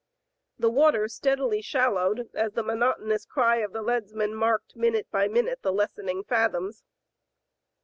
[0.57, 5.27] The water steadily shal lowed, as the monotonous cry of the leadsman marked minute by
[5.27, 6.83] minute the lessening fathoms.